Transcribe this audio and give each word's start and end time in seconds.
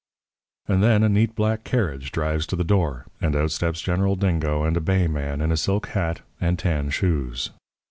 "And 0.67 0.81
then 0.81 1.03
a 1.03 1.09
neat 1.09 1.35
black 1.35 1.63
carriage 1.63 2.11
drives 2.11 2.47
to 2.47 2.55
the 2.55 2.63
door, 2.63 3.05
and 3.21 3.35
out 3.35 3.51
steps 3.51 3.81
General 3.81 4.15
Dingo 4.15 4.63
and 4.63 4.75
a 4.75 4.81
bay 4.81 5.05
man 5.07 5.41
in 5.41 5.51
a 5.51 5.55
silk 5.57 5.89
hat 5.89 6.21
and 6.41 6.57
tan 6.57 6.89
shoes. 6.89 7.51